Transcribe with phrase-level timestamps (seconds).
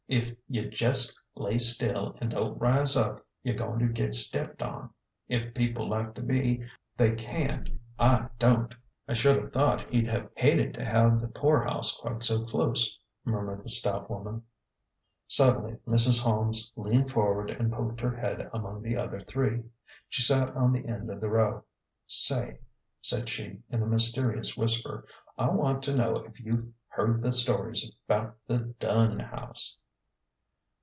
[0.09, 4.89] If you jest lay still an' don't rise up, you're goin' to get stepped on.
[5.29, 6.65] If people like to be,
[6.97, 8.75] they can; I don't."
[9.07, 12.99] "I should have thought he'd have hated to have the poor house quite so close,"
[13.23, 14.43] murmured the stout woman.
[15.29, 16.21] Suddenly Mrs.
[16.21, 19.63] Holmes leaned forward and poked her head among the other three.
[20.09, 21.63] She sat on the end of the row.
[22.05, 22.59] Say,"
[23.01, 25.05] said she, in a mysterious whisper,"
[25.37, 29.77] I want to know if you've heard the stories 'bout the Dunn house